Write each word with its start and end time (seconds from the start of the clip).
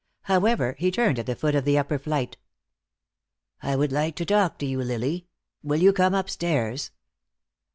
However, 0.23 0.75
he 0.79 0.89
turned 0.89 1.19
at 1.19 1.27
the 1.27 1.35
foot 1.35 1.53
of 1.53 1.63
the 1.63 1.77
upper 1.77 1.99
flight. 1.99 2.35
"I 3.61 3.75
would 3.75 3.91
like 3.91 4.15
to 4.15 4.25
talk 4.25 4.57
to 4.57 4.65
you, 4.65 4.81
Lily. 4.81 5.27
Will 5.61 5.79
you 5.79 5.93
come 5.93 6.15
upstairs?" 6.15 6.89